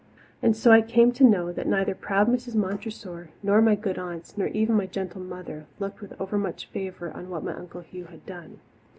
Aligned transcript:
And 0.41 0.57
so 0.57 0.71
I 0.71 0.81
came 0.81 1.11
to 1.11 1.23
know 1.23 1.51
that 1.51 1.67
neither 1.67 1.93
proud 1.93 2.27
Mrs. 2.27 2.55
Montressor 2.55 3.29
nor 3.43 3.61
my 3.61 3.75
good 3.75 3.99
aunts, 3.99 4.35
nor 4.35 4.47
even 4.47 4.75
my 4.75 4.87
gentle 4.87 5.21
mother, 5.21 5.67
looked 5.77 6.01
with 6.01 6.19
overmuch 6.19 6.65
favour 6.65 7.11
on 7.11 7.29
what 7.29 7.43
my 7.43 7.53
Uncle 7.53 7.81
Hugh 7.81 8.05
had 8.05 8.25
done. 8.25 8.61